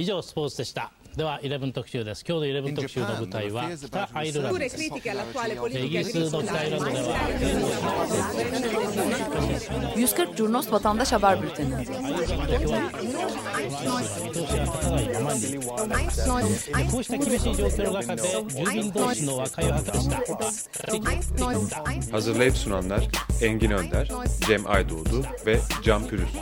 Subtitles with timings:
[0.00, 7.16] 以上スポーツでしたでは11特集です今日の11特集の舞台は北アイルランド Pure です critiche all'attuale イ politica ギリスの北アイルランドでは
[9.96, 11.86] 140 Curnos Vatandaş Haber Bülteni.
[16.90, 20.16] こうした厳しい状況の中で住民同士の和解を図りました
[22.12, 23.08] Hazırlayıp sunanlar
[23.40, 24.08] Engin Önder,
[24.46, 26.36] Cem Aydoğdu ve Can Pürüzsüz.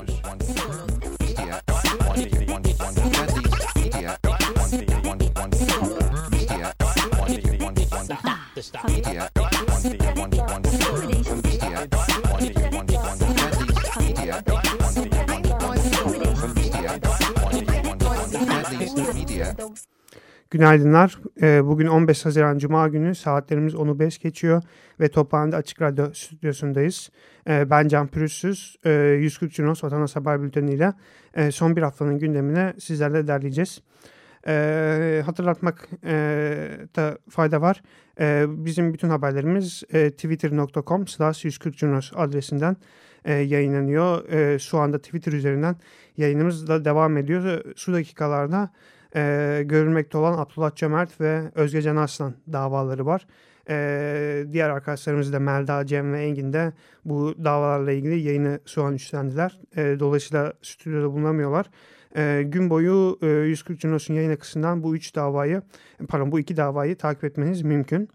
[20.51, 21.19] Günaydınlar.
[21.41, 24.63] Ee, Bugün 15 Haziran Cuma günü saatlerimiz 10'u 5 geçiyor
[24.99, 27.09] ve Tophane'de Açık Radyo stüdyosundayız.
[27.49, 30.93] Ee, Ben Can Pürüzsüz, Ee, 140 Cunos Vatandaş Haber Bülteni ile
[31.33, 33.81] e, son bir haftanın gündemini sizlerle derleyeceğiz.
[34.47, 36.13] Ee, Hatırlatmak e,
[36.95, 37.81] da fayda var.
[38.65, 42.77] Bizim bütün haberlerimiz e, twitter.com slash 140 Cunos adresinden
[43.25, 44.29] e, yayınlanıyor.
[44.29, 45.75] E, Şu anda Twitter üzerinden
[46.17, 47.61] yayınımız da devam ediyor.
[47.75, 48.71] Şu dakikalarda
[49.15, 53.27] e, görülmekte olan Abdullah Cömert ve Özge Can Aslan davaları var.
[53.69, 56.73] E, diğer arkadaşlarımız da Melda, Cem ve Engin de
[57.05, 59.59] bu davalarla ilgili yayını şu an üstlendiler.
[59.77, 61.69] E, dolayısıyla stüdyoda bulunamıyorlar.
[62.17, 65.61] E, gün boyu e, 140 Cunos'un yayın akısından bu üç davayı,
[66.07, 68.09] pardon bu iki davayı takip etmeniz mümkün.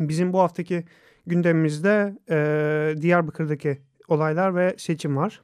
[0.00, 0.84] Bizim bu haftaki
[1.26, 5.42] gündemimizde e, Diyarbakır'daki olaylar ve seçim var.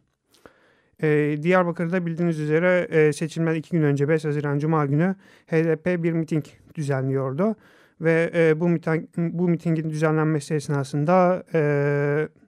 [1.02, 5.14] Ee, Diyarbakır'da bildiğiniz üzere e, iki gün önce 5 Haziran Cuma günü
[5.46, 7.56] HDP bir miting düzenliyordu.
[8.00, 11.60] Ve e, bu, miting, bu mitingin düzenlenmesi esnasında e,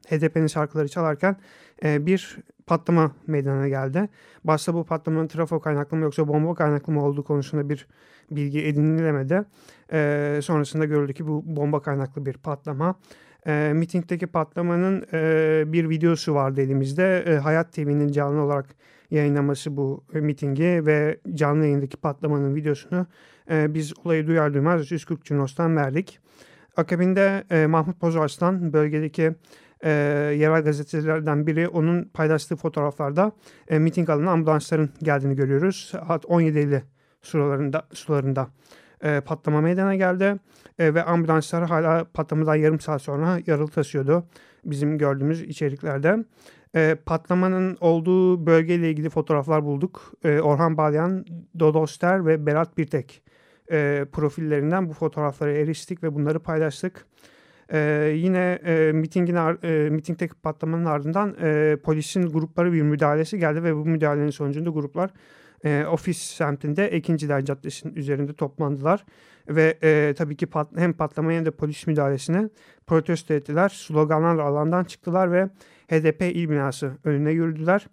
[0.08, 1.36] HDP'nin şarkıları çalarken
[1.84, 4.08] e, bir patlama meydana geldi.
[4.44, 7.86] Başta bu patlamanın trafo kaynaklı mı yoksa bomba kaynaklı mı olduğu konusunda bir
[8.30, 9.44] bilgi edinilemedi.
[10.42, 12.94] Sonrasında görüldü ki bu bomba kaynaklı bir patlama.
[13.46, 17.24] E, mitingdeki patlamanın e, bir videosu vardı elimizde.
[17.26, 18.66] E, Hayat TV'nin canlı olarak
[19.10, 23.06] yayınlaması bu e, mitingi ve canlı yayındaki patlamanın videosunu
[23.50, 26.18] e, biz olayı duyar duymaz 140 Cunos'tan verdik.
[26.76, 29.34] Akabinde e, Mahmut Bozarslan bölgedeki
[29.84, 29.90] e,
[30.38, 33.32] yerel gazetecilerden biri onun paylaştığı fotoğraflarda
[33.68, 35.88] e, miting alanına ambulansların geldiğini görüyoruz.
[35.90, 36.82] Saat 17.50
[37.22, 38.48] sularında, sularında
[39.04, 40.36] e, patlama meydana geldi.
[40.78, 44.24] E, ve ambulanslar hala patlamadan yarım saat sonra yaralı taşıyordu
[44.64, 46.24] bizim gördüğümüz içeriklerde.
[46.76, 50.12] E, patlamanın olduğu bölgeyle ilgili fotoğraflar bulduk.
[50.24, 51.24] E, Orhan Balyan,
[51.58, 53.22] Dodoster ve Berat Birtek
[53.72, 57.06] e, profillerinden bu fotoğraflara eriştik ve bunları paylaştık.
[57.72, 63.76] E, yine e, mitingin e, mitingdeki patlamanın ardından e, polisin grupları bir müdahalesi geldi ve
[63.76, 65.10] bu müdahalenin sonucunda gruplar
[65.64, 69.04] e, ofis semtinde Ekinciler Caddesi'nin üzerinde toplandılar
[69.48, 72.48] ve e, tabii ki pat, hem patlamaya hem de polis müdahalesine
[72.86, 73.68] protesto ettiler.
[73.68, 75.48] Sloganlarla alandan çıktılar ve
[75.88, 77.86] HDP il binası önüne yürüdüler.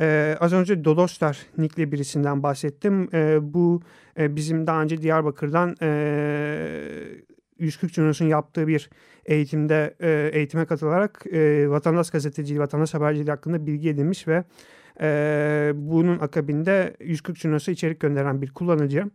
[0.00, 3.14] E, az önce Dodostar nickli birisinden bahsettim.
[3.14, 3.82] E, bu
[4.18, 5.88] e, bizim daha önce Diyarbakır'dan e,
[7.58, 8.90] 140 Cunos'un yaptığı bir
[9.26, 14.44] eğitimde e, eğitime katılarak e, vatandaş gazeteciliği, vatandaş haberciliği hakkında bilgi edinmiş ve
[15.00, 19.10] e, bunun akabinde 140 Cunos'a içerik gönderen bir kullanıcı.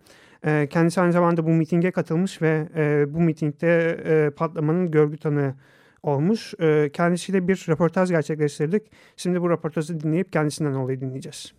[0.45, 5.55] E, kendisi aynı zamanda bu mitinge katılmış ve e, bu mitingde e, patlamanın görgü tanığı
[6.03, 6.53] olmuş.
[6.59, 8.83] E, kendisiyle bir röportaj gerçekleştirdik.
[9.17, 11.53] Şimdi bu röportajı dinleyip kendisinden olayı dinleyeceğiz.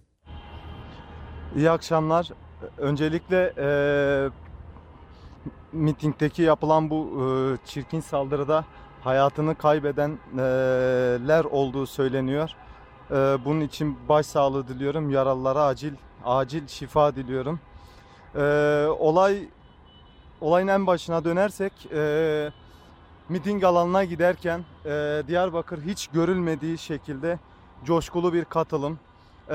[1.57, 2.29] İyi akşamlar.
[2.79, 3.69] Öncelikle e,
[5.73, 7.25] mitingdeki yapılan bu e,
[7.67, 8.65] çirkin saldırıda
[9.01, 12.51] hayatını kaybedenler olduğu söyleniyor.
[13.13, 13.15] E,
[13.45, 15.11] bunun için başsağlığı diliyorum.
[15.11, 17.61] Yaralılara acil acil şifa diliyorum.
[18.35, 18.43] E,
[18.99, 19.49] olay
[20.41, 22.51] olayın en başına dönersek e,
[23.29, 27.39] miting alanına giderken e, Diyarbakır hiç görülmediği şekilde
[27.85, 28.99] coşkulu bir katılım,
[29.51, 29.55] e,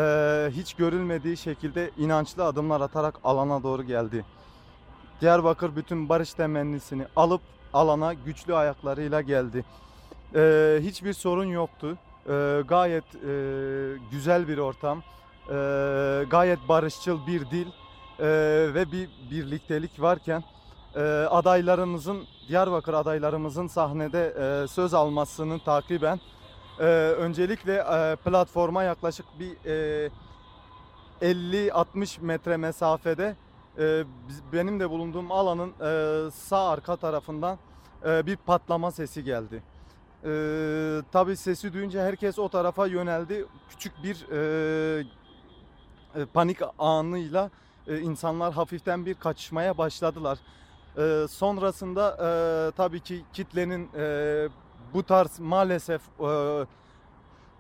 [0.52, 4.26] hiç görülmediği şekilde inançlı adımlar atarak alana doğru geldi.
[5.22, 7.42] Diyarbakır bütün barış temennisini alıp
[7.74, 9.66] alana güçlü ayaklarıyla geldi.
[10.36, 11.98] E, hiçbir sorun yoktu.
[12.28, 13.30] E, gayet e,
[14.12, 15.04] güzel bir ortam,
[15.50, 15.54] e,
[16.30, 17.68] gayet barışçıl bir dil
[18.20, 18.26] e,
[18.74, 20.44] ve bir birliktelik varken
[20.96, 26.20] e, adaylarımızın Diyarbakır adaylarımızın sahnede e, söz almasını takiben
[26.80, 26.84] e,
[27.18, 30.10] öncelikle e, platforma yaklaşık bir e,
[31.22, 33.36] 50-60 metre mesafede
[33.80, 34.04] e,
[34.54, 37.58] benim de bulunduğum alanın e, sağ arka tarafından
[38.06, 39.64] e, bir patlama sesi geldi.
[40.26, 43.46] E, tabii sesi duyunca herkes o tarafa yöneldi.
[43.70, 45.04] Küçük bir e,
[46.16, 47.50] e, panik anıyla
[47.88, 50.40] e, insanlar hafiften bir kaçışmaya başladılar.
[50.98, 52.30] E, sonrasında e,
[52.76, 54.50] tabii ki kitlenin e,
[54.94, 56.66] bu tarz maalesef e,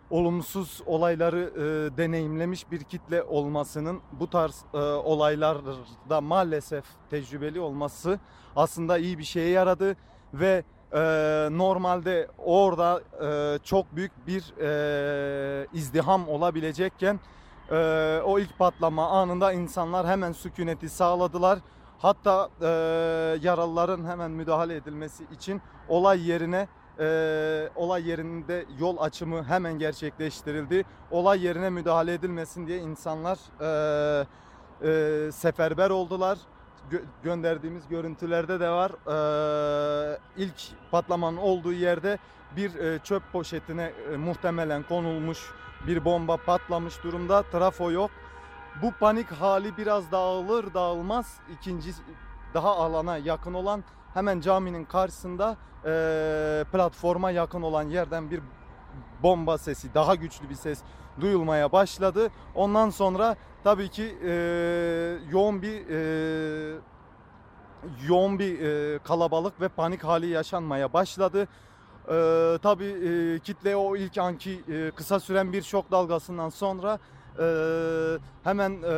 [0.10, 8.19] olumsuz olayları e, deneyimlemiş bir kitle olmasının bu tarz e, olaylarda maalesef tecrübeli olması
[8.56, 9.95] aslında iyi bir şeye yaradı
[10.33, 10.63] ve
[10.94, 11.00] e,
[11.51, 17.19] normalde orada e, çok büyük bir e, izdiham olabilecekken
[17.72, 17.75] e,
[18.25, 21.60] o ilk patlama anında insanlar hemen sükuneti sağladılar.
[22.00, 22.68] Hatta e,
[23.42, 26.68] yaralıların hemen müdahale edilmesi için olay yerine
[27.00, 30.86] e, olay yerinde yol açımı hemen gerçekleştirildi.
[31.12, 34.28] Olay yerine müdahale edilmesin diye insanlar e,
[34.81, 36.38] e, seferber oldular.
[36.92, 38.92] Gö gönderdiğimiz görüntülerde de var.
[38.92, 40.56] E, ilk
[40.92, 42.18] patlamanın olduğu yerde
[42.56, 45.51] bir e, çöp poşetine e, muhtemelen konulmuş
[45.88, 47.44] bir bomba patlamış durumda.
[47.44, 48.12] Trafo yok.
[48.81, 51.92] Bu panik hali biraz dağılır dağılmaz ikinci
[52.54, 58.42] daha alana yakın olan hemen caminin karşısında e, platforma yakın olan yerden bir
[59.24, 60.80] bomba sesi, daha güçlü bir ses
[61.22, 62.31] duyulmaya başladı.
[62.56, 63.36] Ondan sonra
[63.67, 64.31] tabii ki e,
[65.31, 66.79] yoğun bir e,
[68.07, 71.47] yoğun bir e, kalabalık ve panik hali yaşanmaya başladı.
[72.07, 76.99] E, tabii e, kitle o ilk anki e, kısa süren bir şok dalgasından sonra
[77.39, 77.47] e,
[78.43, 78.95] hemen e,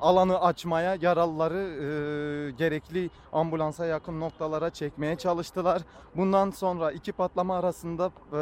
[0.00, 5.82] alanı açmaya, yaralıları e, gerekli ambulansa yakın noktalara çekmeye çalıştılar.
[6.14, 8.40] Bundan sonra iki patlama arasında e,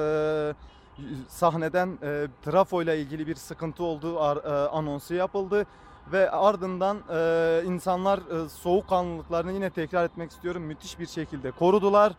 [1.28, 5.66] sahneden e, trafo ile ilgili bir sıkıntı olduğu ar, e, anonsu yapıldı
[6.12, 12.12] ve ardından e, insanlar e, soğukkanlılıklarını yine tekrar etmek istiyorum müthiş bir şekilde korudular.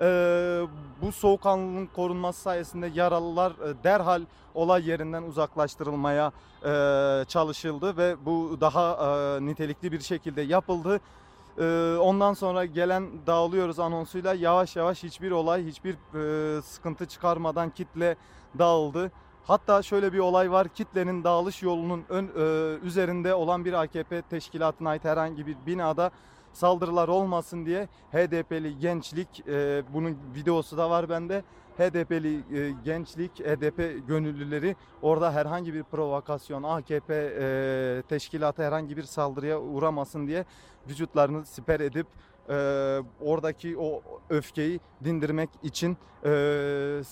[0.00, 0.06] E,
[1.02, 4.22] bu soğukkanlılığın korunması sayesinde yaralılar e, derhal
[4.54, 6.32] olay yerinden uzaklaştırılmaya
[6.64, 11.00] e, çalışıldı ve bu daha e, nitelikli bir şekilde yapıldı.
[11.58, 18.16] E, ondan sonra gelen dağılıyoruz anonsuyla yavaş yavaş hiçbir olay, hiçbir e, sıkıntı çıkarmadan kitle
[18.58, 19.12] dağıldı.
[19.44, 20.68] Hatta şöyle bir olay var.
[20.68, 26.10] Kitlenin dağılış yolunun ön, e, üzerinde olan bir AKP teşkilatına ait herhangi bir binada
[26.52, 31.42] saldırılar olmasın diye HDP'li gençlik e, bunun videosu da var bende.
[31.78, 39.60] HDP'li e, gençlik, HDP gönüllüleri orada herhangi bir provokasyon, AKP e, teşkilatı herhangi bir saldırıya
[39.60, 40.44] uğramasın diye
[40.88, 42.06] vücutlarını siper edip
[42.48, 42.54] e,
[43.20, 47.02] oradaki o öfkeyi dindirmek için e,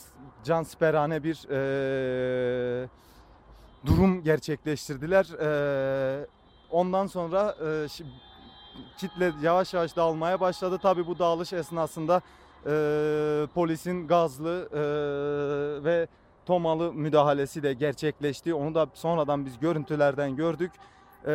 [0.44, 2.88] cansiperane bir e,
[3.86, 5.26] durum gerçekleştirdiler.
[5.40, 6.26] E,
[6.70, 7.86] ondan sonra e,
[8.98, 10.78] kitle yavaş yavaş dağılmaya başladı.
[10.82, 12.22] Tabi bu dağılış esnasında
[12.66, 14.80] e, polisin gazlı e,
[15.84, 16.06] ve
[16.46, 18.54] tomalı müdahalesi de gerçekleşti.
[18.54, 20.70] Onu da sonradan biz görüntülerden gördük.
[21.26, 21.34] E,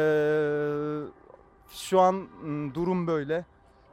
[1.72, 2.28] şu an
[2.74, 3.46] durum böyle.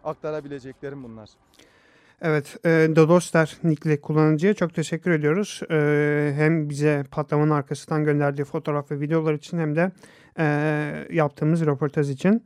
[0.05, 1.29] Aktarabileceklerim bunlar.
[2.23, 5.61] Evet, e, Dodoster nickli kullanıcıya çok teşekkür ediyoruz.
[5.71, 9.93] E, hem bize patlamanın arkasından gönderdiği fotoğraf ve videolar için hem de
[10.39, 10.45] e,
[11.11, 12.45] yaptığımız röportaj için.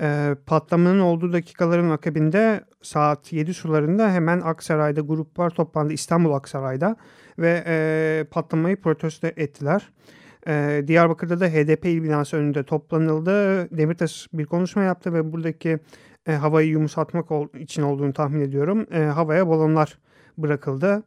[0.00, 6.96] E, patlamanın olduğu dakikaların akabinde saat 7 sularında hemen Aksaray'da gruplar toplandı İstanbul Aksaray'da
[7.38, 9.92] ve e, patlamayı protesto ettiler.
[10.48, 13.68] E, Diyarbakır'da da HDP il binası önünde toplanıldı.
[13.78, 15.78] Demirtaş bir konuşma yaptı ve buradaki
[16.26, 18.86] e, havayı yumuşatmak ol, için olduğunu tahmin ediyorum.
[18.92, 19.98] E, havaya balonlar
[20.38, 21.02] bırakıldı.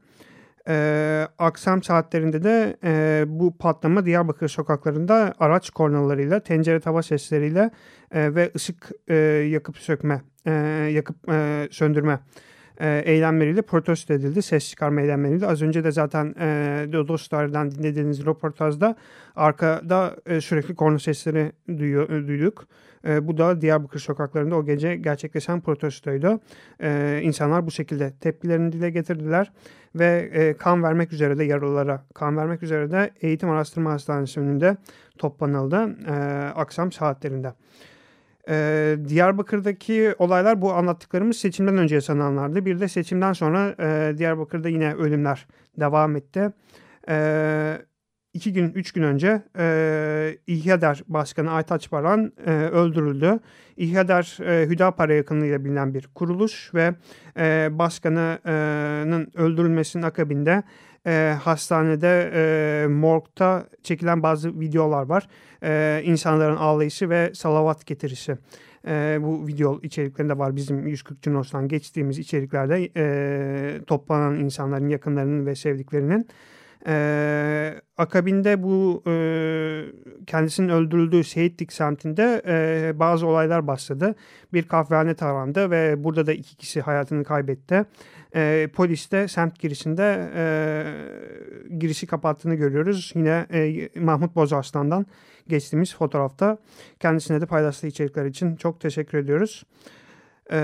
[0.67, 7.71] E, akşam saatlerinde de e, bu patlama Diyarbakır sokaklarında araç kornalarıyla, tencere tava sesleriyle
[8.11, 9.15] e, ve ışık e,
[9.49, 10.51] yakıp sökme, e,
[10.91, 12.19] yakıp e, söndürme
[12.79, 14.41] e, eylemleriyle protesto edildi.
[14.41, 15.47] Ses çıkarma eylemleriyle.
[15.47, 18.95] Az önce de zaten e, Dodoslar'dan dinlediğiniz röportajda
[19.35, 22.67] arkada e, sürekli korna sesleri duyuyor, e, duyduk.
[23.05, 26.39] E, bu da Diyarbakır sokaklarında o gece gerçekleşen protestoydu.
[26.83, 29.51] E, insanlar bu şekilde tepkilerini dile getirdiler
[29.95, 34.77] ve e, kan vermek üzere de yaralılara kan vermek üzere de Eğitim Araştırma Hastanesi önünde
[35.17, 36.13] toplanıldı e,
[36.55, 37.53] akşam saatlerinde.
[38.49, 42.65] Ee, Diyarbakır'daki olaylar bu anlattıklarımız seçimden önce yaşananlardı.
[42.65, 45.47] Bir de seçimden sonra e, Diyarbakır'da yine ölümler
[45.79, 46.51] devam etti.
[47.09, 47.77] E,
[48.35, 53.39] iki gün, üç gün önce e, İHYADER Başkanı Aytaç Baran e, öldürüldü.
[53.77, 56.95] İHYADER e, Hüdapara yakınlığıyla bilinen bir kuruluş ve
[57.37, 60.63] e, başkanının öldürülmesinin akabinde
[61.07, 65.27] e, hastanede e, morgda çekilen bazı videolar var.
[65.63, 68.37] E, insanların ağlayışı ve salavat getirişi.
[68.87, 75.55] E, bu video içeriklerinde var bizim 140 Cunos'tan geçtiğimiz içeriklerde e, toplanan insanların yakınlarının ve
[75.55, 76.27] sevdiklerinin.
[76.87, 79.13] E, akabinde bu e,
[80.27, 84.15] kendisinin öldürüldüğü Seyitlik semtinde e, bazı olaylar başladı.
[84.53, 87.85] Bir kahvehane tarandı ve burada da iki kişi hayatını kaybetti.
[88.35, 90.45] E, polis de semt girişinde e,
[91.77, 93.11] girişi kapattığını görüyoruz.
[93.15, 95.05] Yine e, Mahmut Bozarslan'dan
[95.47, 96.57] geçtiğimiz fotoğrafta
[96.99, 99.63] kendisine de paylaştığı içerikler için çok teşekkür ediyoruz.
[100.51, 100.59] E,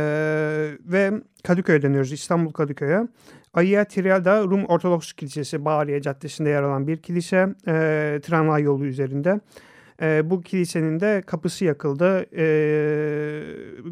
[0.85, 1.11] ve
[1.43, 3.07] Kadıköy'e dönüyoruz İstanbul Kadıköy'e.
[3.53, 9.39] Ayia Triada Rum Ortodoks Kilisesi Bağriye Caddesi'nde yer alan bir kilise e, tramvay yolu üzerinde.
[10.01, 12.25] E, bu kilisenin de kapısı yakıldı.
[12.37, 12.45] E,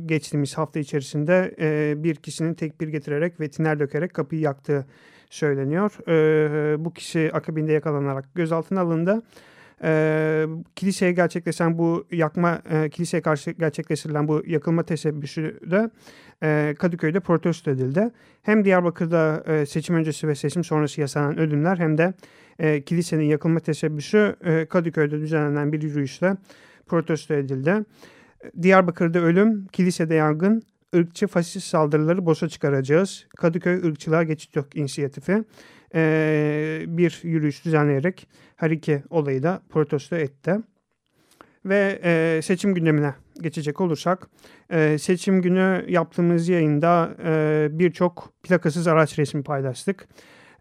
[0.05, 4.85] geçtiğimiz hafta içerisinde e, bir kişinin tekbir getirerek ve tiner dökerek kapıyı yaktığı
[5.29, 5.91] söyleniyor.
[6.07, 9.21] E, bu kişi akabinde yakalanarak gözaltına alındı.
[9.83, 10.45] E,
[10.75, 15.89] kiliseye gerçekleşen bu yakma, e, kiliseye karşı gerçekleştirilen bu yakılma teşebbüsü de
[16.43, 18.09] e, Kadıköy'de protesto edildi.
[18.43, 22.13] Hem Diyarbakır'da e, seçim öncesi ve seçim sonrası yaşanan ölümler hem de
[22.59, 26.35] e, kilisenin yakılma teşebbüsü e, Kadıköy'de düzenlenen bir yürüyüşle
[26.87, 27.85] protesto edildi.
[28.61, 30.63] Diyarbakır'da ölüm, kilisede yangın,
[30.95, 33.27] ırkçı faşist saldırıları boşa çıkaracağız.
[33.37, 35.43] Kadıköy Irkçılığa Geçit Yok inisiyatifi
[35.95, 40.55] e, bir yürüyüş düzenleyerek her iki olayı da protesto etti.
[41.65, 44.27] Ve e, seçim gündemine geçecek olursak,
[44.69, 50.07] e, seçim günü yaptığımız yayında e, birçok plakasız araç resmi paylaştık.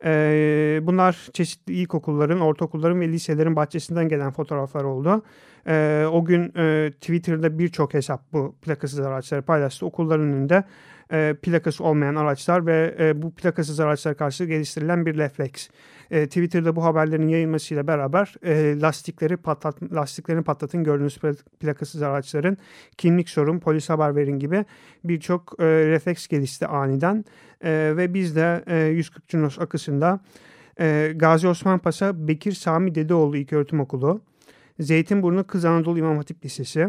[0.04, 5.22] E, bunlar çeşitli ilkokulların, ortaokulların ve liselerin bahçesinden gelen fotoğraflar oldu.
[5.66, 9.86] E, o gün e, Twitter'da birçok hesap bu plakasız araçları paylaştı.
[9.86, 10.64] Okulların önünde
[11.12, 15.68] e, plakası olmayan araçlar ve e, bu plakasız araçlar karşı geliştirilen bir refleks.
[16.10, 21.18] E, Twitter'da bu haberlerin yayılmasıyla beraber e, lastikleri patlat, lastiklerini patlatın gördüğünüz
[21.60, 22.56] plakasız araçların
[22.96, 24.64] kimlik sorun, polis haber verin gibi
[25.04, 27.24] birçok e, refleks gelişti aniden
[27.64, 30.20] e, ve biz de e, 140 Cunos akısında
[30.80, 34.20] e, Gazi Osman Paşa Bekir Sami Dedeoğlu İlköğretim Okulu,
[34.80, 36.88] Zeytinburnu Kız Anadolu İmam Hatip Lisesi,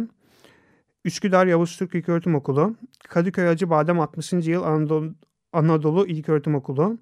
[1.06, 2.76] Üsküdar Yavuz Türk İlköğretim Okulu,
[3.10, 4.34] Kadıköy Acıbadem 60.
[4.34, 5.16] Yıl Anadolu,
[5.54, 6.98] Anadolu İlköğretim Okulu,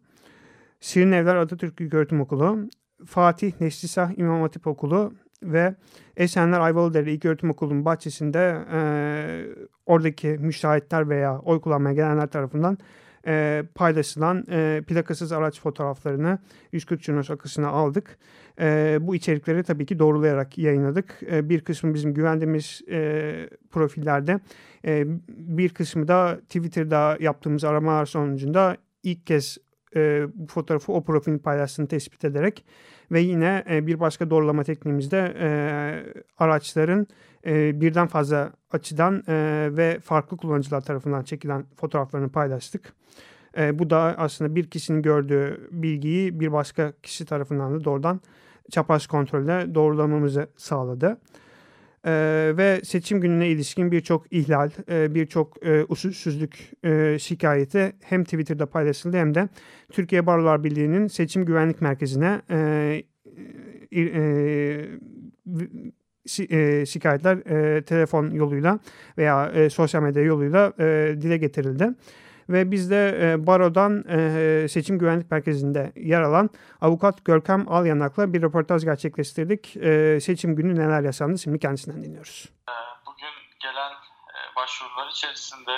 [0.80, 2.70] Şirinevler Atatürk İlköğretim Okulu,
[3.06, 5.13] Fatih Neşlisah İmam Hatip Okulu
[5.44, 5.75] ve
[6.18, 8.80] Esenler Ayvalıdere İlköğretim Okulu'nun bahçesinde e,
[9.86, 12.77] oradaki müşahitler veya oy kullanmaya gelenler tarafından
[13.27, 16.39] e, paylaşılan e, plakasız araç fotoğraflarını
[16.72, 18.17] 140 Cunos akısına aldık.
[18.60, 21.19] E, bu içerikleri tabii ki doğrulayarak yayınladık.
[21.31, 24.39] E, bir kısmı bizim güvendiğimiz e, profillerde,
[24.86, 29.57] e, bir kısmı da Twitter'da yaptığımız aramalar sonucunda ilk kez
[29.96, 32.65] e, bu fotoğrafı o profilin paylaştığını tespit ederek
[33.12, 35.50] ve yine e, bir başka doğrulama tekniğimizde e,
[36.38, 37.07] araçların
[37.48, 42.94] e, birden fazla açıdan e, ve farklı kullanıcılar tarafından çekilen fotoğraflarını paylaştık.
[43.58, 48.22] E, bu da aslında bir kişinin gördüğü bilgiyi bir başka kişi tarafından da doğrudan
[48.72, 51.18] çapraz kontrolle doğrulamamızı sağladı.
[52.58, 56.72] Ve seçim gününe ilişkin birçok ihlal, birçok e, usulsüzlük
[57.20, 59.50] şikayeti hem Twitter'da paylaşıldı hem de
[59.92, 62.42] Türkiye Barolar Birliği'nin seçim güvenlik merkezine
[66.86, 68.79] şikayetler e, telefon yoluyla
[69.17, 71.89] veya e, sosyal medya yoluyla e, dile getirildi
[72.50, 76.50] ve biz de e, Baro'dan e, Seçim Güvenlik Merkezi'nde yer alan
[76.81, 79.77] avukat Görkem Alyanak'la bir röportaj gerçekleştirdik.
[79.77, 82.50] E, seçim günü neler yaşandı şimdi kendisinden dinliyoruz.
[82.69, 85.72] E, bugün gelen e, başvurular içerisinde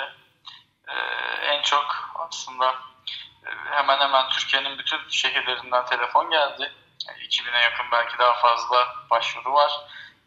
[0.88, 0.96] e,
[1.46, 2.74] en çok aslında
[3.70, 6.72] hemen hemen Türkiye'nin bütün şehirlerinden telefon geldi.
[7.28, 9.72] 2000'e yakın belki daha fazla başvuru var.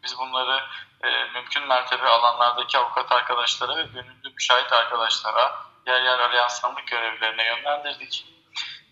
[0.04, 0.64] Biz bunları
[1.04, 7.44] e, mümkün mertebe alanlardaki avukat arkadaşlara ve gönüllü müşahit arkadaşlara yer yer arayan sandık görevlilerine
[7.44, 8.34] yönlendirdik.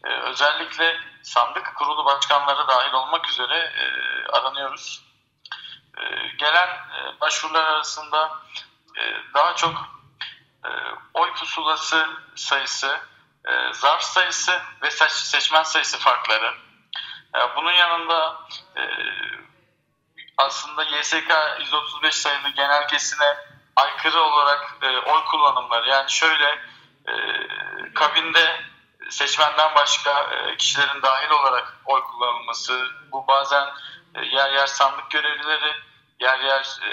[0.04, 3.85] Ee, özellikle sandık kurulu başkanları dahil olmak üzere e,
[4.33, 5.02] aranıyoruz.
[5.99, 8.31] E, gelen e, başvurular arasında
[8.99, 9.02] e,
[9.35, 9.75] daha çok
[10.64, 10.71] e,
[11.14, 13.00] oy pusulası sayısı,
[13.45, 16.54] e, zarf sayısı ve seç, seçmen sayısı farkları.
[17.35, 18.40] E, bunun yanında
[18.76, 18.83] e,
[20.37, 23.37] aslında YSK 135 sayılı genelgesine
[23.77, 26.59] aykırı olarak e, oy kullanımları yani şöyle
[27.09, 27.15] e,
[27.95, 28.61] kabinde
[29.11, 33.69] seçmenden başka e, kişilerin dahil olarak oy kullanılması, bu bazen
[34.15, 35.75] e, yer yer sandık görevlileri,
[36.21, 36.91] yer yer e,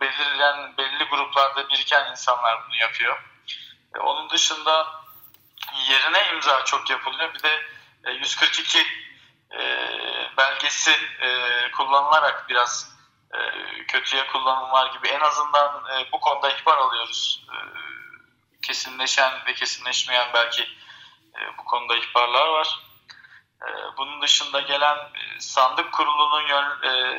[0.00, 3.24] belirlen belli gruplarda biriken insanlar bunu yapıyor.
[3.94, 4.86] E, onun dışında
[5.88, 7.34] yerine imza çok yapılıyor.
[7.34, 7.62] Bir de
[8.04, 8.86] e, 142
[9.58, 9.66] e,
[10.36, 11.30] belgesi e,
[11.70, 12.96] kullanılarak biraz
[13.34, 13.38] e,
[13.86, 17.46] kötüye kullanım var gibi en azından e, bu konuda ihbar alıyoruz.
[17.48, 17.56] E,
[18.66, 20.62] kesinleşen ve kesinleşmeyen belki
[21.34, 22.80] e, bu konuda ihbarlar var.
[23.62, 27.18] E, bunun dışında gelen e, sandık kurulunun yön, e,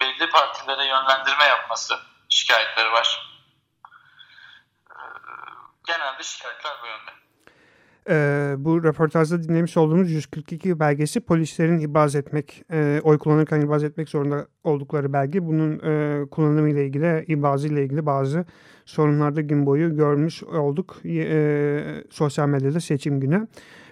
[0.00, 3.36] belli partilere yönlendirme yapması şikayetleri var.
[4.90, 4.96] E,
[5.86, 7.25] genelde şikayetler bu yönde.
[8.08, 14.08] Ee, bu röportajda dinlemiş olduğumuz 142 belgesi polislerin ibaz etmek, e, oy kullanırken ibaz etmek
[14.08, 15.46] zorunda oldukları belge.
[15.46, 18.44] Bunun e, kullanımı ile ilgili, ibazı ile ilgili bazı
[18.84, 23.48] sorunlarda gün boyu görmüş olduk e, sosyal medyada seçim günü.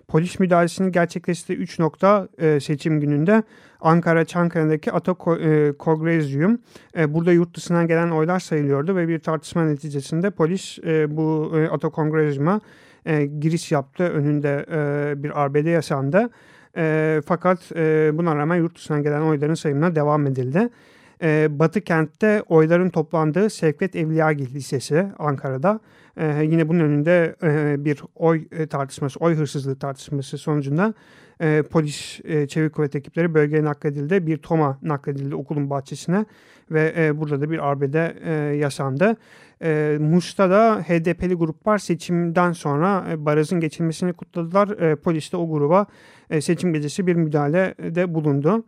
[0.09, 3.42] Polis müdahalesini gerçekleştirdiği 3 nokta e, seçim gününde
[3.80, 6.59] Ankara Çankaya'daki Atokogrezyum.
[6.97, 11.68] E, burada yurt dışından gelen oylar sayılıyordu ve bir tartışma neticesinde polis e, bu e,
[11.68, 12.61] Atokogrezyum'a
[13.06, 14.04] e, giriş yaptı.
[14.04, 16.30] Önünde e, bir arbede yaşandı.
[16.76, 20.68] E, fakat e, buna rağmen yurt dışından gelen oyların sayımına devam edildi.
[21.23, 25.80] E, Batı kentte oyların toplandığı Sevket Evliyagil Lisesi Ankara'da.
[26.16, 30.94] E, yine bunun önünde e, bir oy e, tartışması, oy hırsızlığı tartışması sonucunda
[31.40, 34.26] e, polis e, çevik kuvvet ekipleri bölgeye nakledildi.
[34.26, 36.25] Bir toma nakledildi okulun bahçesine
[36.71, 39.16] ve e, burada da bir arbede e, yaşandı.
[39.62, 44.68] E, Muş'ta da HDP'li gruplar seçimden sonra e, barajın geçilmesini kutladılar.
[44.68, 45.87] E, polis de o gruba
[46.30, 48.64] e, seçim gecesi bir müdahalede bulundu.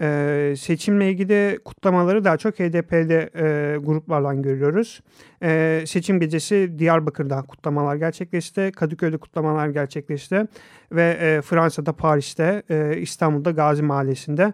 [0.00, 5.00] Ee, seçimle ilgili kutlamaları daha çok HDP'de e, gruplarla görüyoruz.
[5.42, 10.46] Ee, seçim gecesi Diyarbakır'da kutlamalar gerçekleşti, Kadıköy'de kutlamalar gerçekleşti
[10.92, 14.52] ve e, Fransa'da, Paris'te, e, İstanbul'da Gazi Mahallesi'nde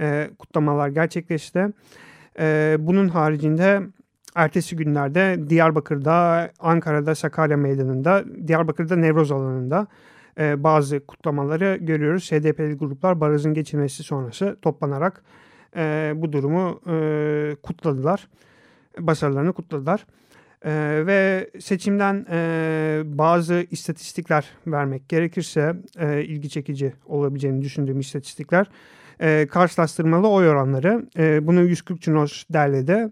[0.00, 1.66] e, kutlamalar gerçekleşti.
[2.38, 3.82] E, bunun haricinde
[4.34, 9.86] ertesi günlerde Diyarbakır'da, Ankara'da Sakarya Meydanı'nda, Diyarbakır'da Nevroz alanında
[10.40, 12.32] e, bazı kutlamaları görüyoruz.
[12.32, 15.22] HDP'li gruplar barajın geçilmesi sonrası toplanarak
[15.76, 18.28] e, bu durumu e, kutladılar.
[18.98, 20.06] Başarılarını kutladılar.
[20.62, 20.72] E,
[21.06, 28.66] ve seçimden e, bazı istatistikler vermek gerekirse e, ilgi çekici olabileceğini düşündüğüm istatistikler.
[29.20, 31.06] E, karşılaştırmalı oy oranları.
[31.18, 33.08] E, bunu 140 Cunos derledi.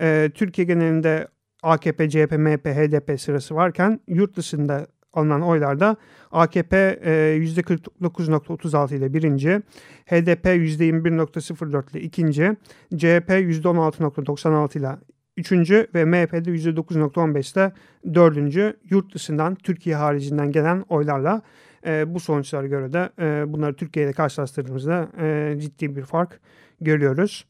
[0.00, 1.28] E, Türkiye genelinde
[1.62, 5.96] AKP, CHP, MHP, HDP sırası varken yurt dışında alınan oylarda
[6.30, 9.62] AKP e, %49.36 ile birinci,
[10.06, 12.56] HDP %21.04 ile ikinci,
[12.96, 14.96] CHP %16.96 ile
[15.36, 17.72] üçüncü ve MHP'de %9.15 ile
[18.14, 21.42] dördüncü yurt dışından Türkiye haricinden gelen oylarla
[21.86, 26.40] e, bu sonuçlara göre de e, bunları Türkiye karşılaştırdığımızda e, ciddi bir fark
[26.80, 27.46] görüyoruz.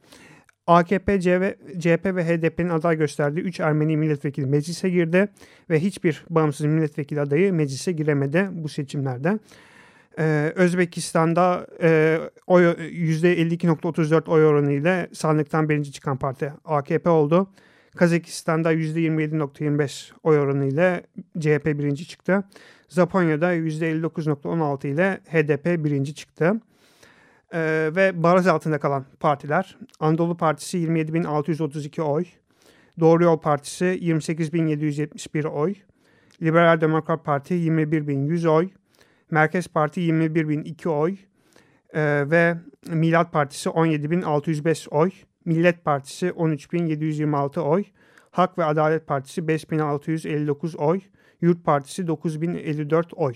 [0.67, 5.29] AKP, CHP ve HDP'nin aday gösterdiği 3 Ermeni milletvekili meclise girdi
[5.71, 9.39] ve hiçbir bağımsız milletvekili adayı meclise giremedi bu seçimlerde.
[10.19, 17.51] Ee, Özbekistan'da e, oy, %52.34 oy oranı ile sandıktan birinci çıkan parti AKP oldu.
[17.97, 21.03] Kazakistan'da %27.25 oy oranı ile
[21.39, 22.45] CHP birinci çıktı.
[22.89, 26.61] Japonya'da %59.16 ile HDP birinci çıktı
[27.53, 29.77] e, ve baraj altında kalan partiler.
[30.01, 32.25] Anadolu Partisi 27.632 oy.
[33.01, 35.75] Doğru Yol Partisi 28.771 oy.
[36.43, 38.69] Liberal Demokrat Parti 21.100 oy.
[39.31, 41.17] Merkez Parti 21.002 oy.
[41.95, 42.57] E, ve
[42.91, 45.11] Milat Partisi 17.605 oy.
[45.45, 47.85] Millet Partisi 13.726 oy.
[48.31, 51.01] Hak ve Adalet Partisi 5.659 oy.
[51.41, 53.35] Yurt Partisi 9054 oy.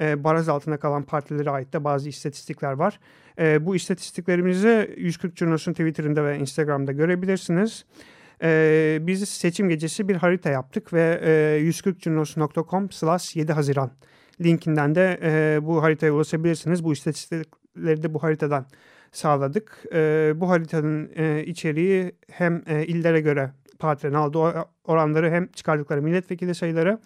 [0.00, 3.00] E, baraj altında kalan partilere ait de bazı istatistikler var.
[3.40, 7.84] E, bu istatistiklerimizi 140 Curnos'un Twitter'ında ve Instagram'da görebilirsiniz.
[8.42, 13.90] E, biz seçim gecesi bir harita yaptık ve e, 140curnos.com slash 7 Haziran
[14.40, 16.84] linkinden de e, bu haritaya ulaşabilirsiniz.
[16.84, 18.66] Bu istatistikleri de bu haritadan
[19.12, 19.84] sağladık.
[19.92, 26.54] E, bu haritanın e, içeriği hem e, illere göre partilerin aldığı oranları hem çıkardıkları milletvekili
[26.54, 26.98] sayıları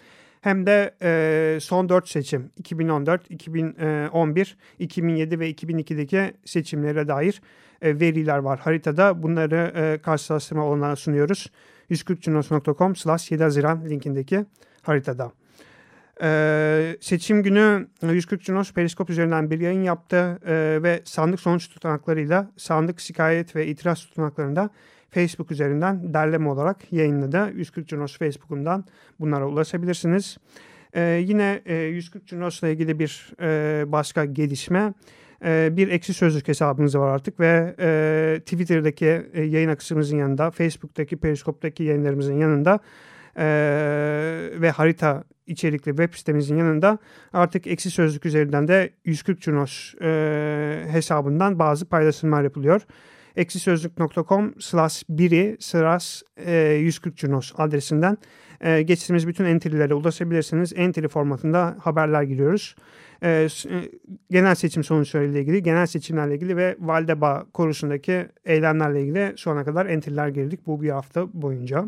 [0.44, 7.42] hem de e, son 4 seçim 2014, 2011, 2007 ve 2002'deki seçimlere dair
[7.82, 9.22] e, veriler var haritada.
[9.22, 11.50] Bunları e, karşılaştırma olanlara sunuyoruz.
[11.90, 14.44] 140cunos.com slash 7 Haziran linkindeki
[14.82, 15.32] haritada.
[16.22, 22.50] Ee, seçim günü 140 Cunos Periskop üzerinden bir yayın yaptı e, ve sandık sonuç tutanaklarıyla
[22.56, 24.70] sandık şikayet ve itiraz tutanaklarında
[25.14, 27.52] Facebook üzerinden derleme olarak yayınladı.
[27.54, 28.84] 140 Cunos Facebook'undan
[29.20, 30.38] bunlara ulaşabilirsiniz.
[30.94, 34.92] Ee, yine e, 140 Cunos'la ilgili bir e, başka gelişme.
[35.44, 41.16] E, bir eksi sözlük hesabımız var artık ve e, Twitter'daki e, yayın akışımızın yanında, Facebook'taki,
[41.16, 42.78] Periskop'taki yayınlarımızın yanında
[43.36, 43.44] e,
[44.60, 46.98] ve harita içerikli web sitemizin yanında
[47.32, 52.82] artık eksi sözlük üzerinden de 140 Cunos e, hesabından bazı paylaşımlar yapılıyor.
[53.36, 58.18] eksisözlük.com slash biri slash 140 Junos adresinden
[58.60, 60.72] e, geçtiğimiz bütün entry'lere ulaşabilirsiniz.
[60.76, 62.74] Entry formatında haberler giriyoruz.
[63.22, 63.48] E, e,
[64.30, 69.86] genel seçim sonuçlarıyla ilgili, genel seçimlerle ilgili ve Valdeba korusundaki eylemlerle ilgili şu ana kadar
[69.86, 71.84] entry'ler girdik bu bir hafta boyunca.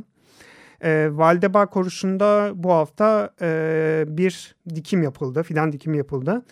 [0.80, 6.42] E, Valdeba korusunda bu hafta e, bir dikim yapıldı, fidan dikimi yapıldı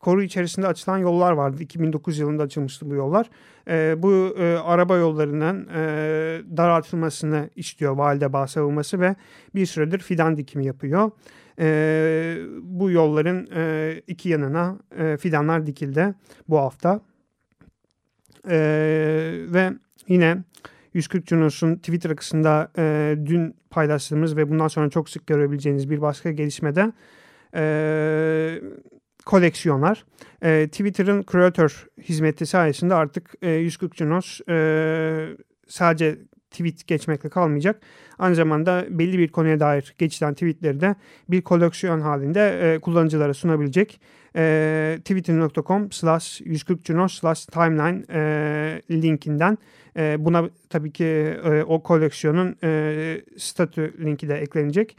[0.00, 1.62] koru içerisinde açılan yollar vardı.
[1.62, 3.30] 2009 yılında açılmıştı bu yollar.
[3.68, 5.80] E, bu e, araba yollarının e,
[6.56, 9.14] daraltılmasını istiyor Validebağ savunması ve
[9.54, 11.10] bir süredir fidan dikimi yapıyor.
[11.58, 16.14] E, bu yolların e, iki yanına e, fidanlar dikildi
[16.48, 17.00] bu hafta.
[18.48, 18.58] E,
[19.48, 19.70] ve
[20.08, 20.36] yine
[20.94, 26.30] 140 Junos'un Twitter akısında e, dün paylaştığımız ve bundan sonra çok sık görebileceğiniz bir başka
[26.30, 26.92] gelişmede
[27.54, 28.60] e,
[29.30, 30.04] koleksiyonlar.
[30.42, 35.36] E, Twitter'ın creator hizmeti sayesinde artık e, 140 Junos e,
[35.68, 36.18] sadece
[36.50, 37.80] tweet geçmekle kalmayacak.
[38.18, 40.94] Aynı zamanda belli bir konuya dair geçilen tweetleri de
[41.28, 44.00] bir koleksiyon halinde e, kullanıcılara sunabilecek.
[44.36, 49.58] E, twitter.com slash 140 Junos slash timeline e, linkinden
[49.96, 54.96] e, buna tabii ki e, o koleksiyonun e, statü linki de eklenecek.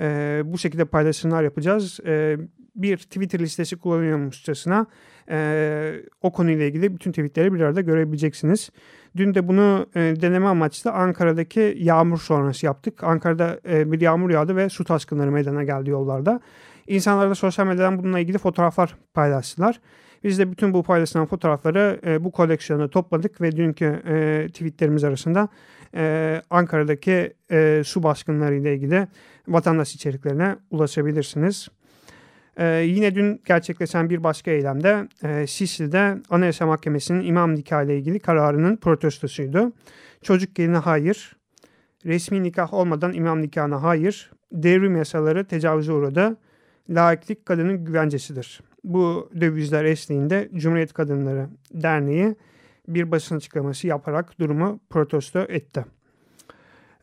[0.00, 2.00] E, bu şekilde paylaşımlar yapacağız.
[2.06, 2.36] E,
[2.78, 4.86] bir Twitter listesi kullanıyormuşçasına
[5.30, 8.70] e, o konuyla ilgili bütün tweetleri bir arada görebileceksiniz.
[9.16, 13.04] Dün de bunu e, deneme amaçlı Ankara'daki yağmur sonrası yaptık.
[13.04, 16.40] Ankara'da e, bir yağmur yağdı ve su taskınları meydana geldi yollarda.
[16.86, 19.80] İnsanlar da sosyal medyadan bununla ilgili fotoğraflar paylaştılar.
[20.24, 25.48] Biz de bütün bu paylaşılan fotoğrafları e, bu koleksiyona topladık ve dünkü e, tweetlerimiz arasında
[25.94, 29.08] e, Ankara'daki e, su baskınları ile ilgili
[29.48, 31.68] vatandaş içeriklerine ulaşabilirsiniz.
[32.58, 38.20] Ee, yine dün gerçekleşen bir başka eylemde e, Sisi'de Anayasa Mahkemesi'nin imam nikahı ile ilgili
[38.20, 39.72] kararının protestosuydu.
[40.22, 41.36] Çocuk geline hayır,
[42.06, 46.36] resmi nikah olmadan imam nikahına hayır, devrim yasaları tecavüze uğradı,
[46.90, 48.60] laiklik kadının güvencesidir.
[48.84, 52.36] Bu dövizler eşliğinde Cumhuriyet Kadınları Derneği
[52.88, 55.84] bir basın açıklaması yaparak durumu protesto etti.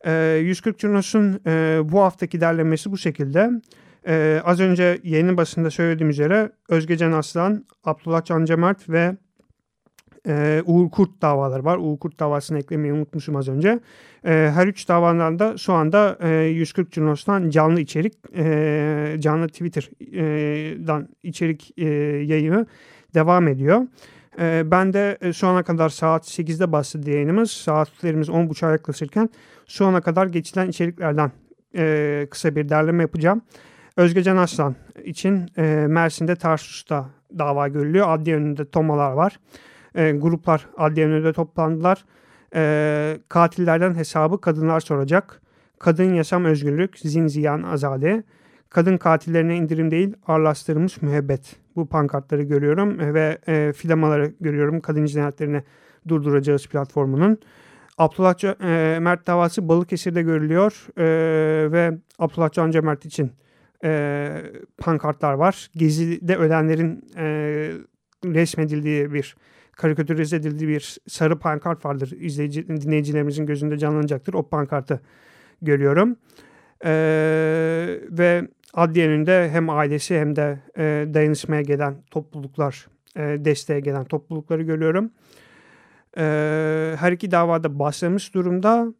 [0.06, 3.50] E, 140 Cunos'un e, bu haftaki derlemesi bu şekilde.
[4.06, 9.16] Ee, az önce yayının basında söylediğim üzere Özgecan Aslan, Abdullah Can Cömert ve
[10.28, 11.78] e, Uğur Kurt davaları var.
[11.78, 13.80] Uğur Kurt davasını eklemeyi unutmuşum az önce.
[14.24, 21.08] E, her üç davadan da şu anda e, 140 Cunos'tan canlı içerik, e, canlı Twitter'dan
[21.22, 21.84] içerik e,
[22.24, 22.66] yayını
[23.14, 23.86] devam ediyor.
[24.40, 27.50] E, ben de e, şu ana kadar saat 8'de başladı yayınımız.
[27.50, 29.28] Saatlerimiz 10.30'a yaklaşırken
[29.68, 31.32] şu ana kadar geçilen içeriklerden
[31.76, 33.42] e, kısa bir derleme yapacağım.
[33.96, 37.06] Özgecan Aslan için e, Mersin'de Tarsus'ta
[37.38, 38.06] dava görülüyor.
[38.08, 39.40] Adliye önünde tomalar var.
[39.94, 42.04] E, gruplar adliye önünde toplandılar.
[42.54, 45.42] E, katillerden hesabı kadınlar soracak.
[45.78, 48.22] Kadın yaşam özgürlük, zinziyan azade.
[48.70, 51.56] Kadın katillerine indirim değil, ağırlaştırılmış müebbet.
[51.76, 54.80] Bu pankartları görüyorum ve e, filamaları görüyorum.
[54.80, 55.62] Kadın cinayetlerini
[56.08, 57.38] durduracağız platformunun.
[57.98, 63.32] Abdullah e, Mert davası Balıkesir'de görülüyor e, ve Abdullah Can Cömert için
[63.84, 64.42] e,
[64.78, 65.70] pankartlar var.
[65.76, 67.24] Gezi'de ölenlerin e,
[68.24, 69.36] resmedildiği bir
[69.72, 72.12] karikatürize edildiği bir sarı pankart vardır.
[72.20, 74.34] İzleyici, dinleyicilerimizin gözünde canlanacaktır.
[74.34, 75.00] O pankartı
[75.62, 76.16] görüyorum.
[76.84, 76.90] E,
[78.10, 82.86] ve adliye önünde hem ailesi hem de e, dayanışmaya gelen topluluklar,
[83.16, 85.10] e, desteğe gelen toplulukları görüyorum.
[86.18, 86.22] E,
[86.98, 88.94] her iki davada başlamış durumda.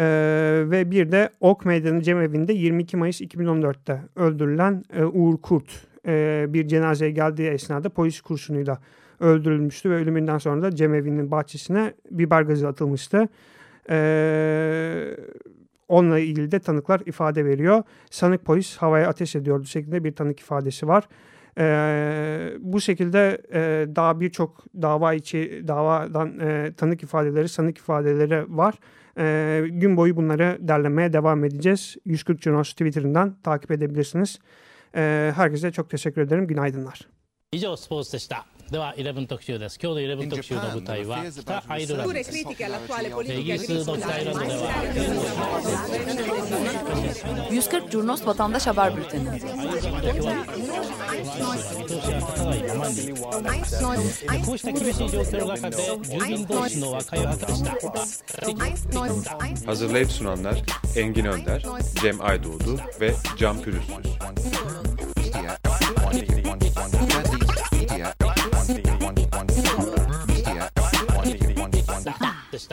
[0.00, 6.46] Ee, ve bir de Ok Meydanı Cemevi'nde 22 Mayıs 2014'te öldürülen e, Uğur Kurt e,
[6.48, 8.78] bir cenazeye geldiği esnada polis kurşunuyla
[9.20, 13.28] öldürülmüştü ve ölümünden sonra da cemevi'nin bahçesine biber gazı atılmıştı.
[13.90, 15.16] Ee,
[15.88, 17.82] onunla ilgili de tanıklar ifade veriyor.
[18.10, 21.08] Sanık polis havaya ateş ediyordu şeklinde bir tanık ifadesi var.
[21.58, 28.74] Ee, bu şekilde e, daha birçok dava içi davadan e, tanık ifadeleri, sanık ifadeleri var.
[29.17, 31.95] E, gün boyu bunları derlemeye devam edeceğiz.
[32.05, 34.39] 140 Junos Twitter'ından takip edebilirsiniz.
[34.95, 36.47] E, herkese çok teşekkür ederim.
[36.47, 37.07] Günaydınlar.
[37.55, 38.45] 以上スポーツでした。
[38.71, 44.71] では11特集です今日の11特集の舞台は北アイルランドですイギリスの北アイランドでは
[47.51, 49.29] 140 Curnos Vatandaş Haber Bülteni
[59.65, 60.63] Hazırlayıp sunanlar
[60.95, 61.63] Engin Önder,
[62.01, 63.95] Cem Aydoğdu ve Can Pürüzsüz.